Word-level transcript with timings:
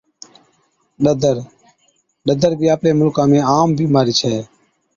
ڏَدر 1.03 1.35
Ring 1.37 1.45
worms، 1.49 2.21
ڏَدر 2.25 2.51
بِي 2.59 2.67
آپلي 2.75 2.91
مُلڪا 2.99 3.23
۾ 3.31 3.35
هيڪ 3.39 3.45
عام 3.53 3.69
بِيمارِي 3.77 4.13
ڇَي 4.19 4.35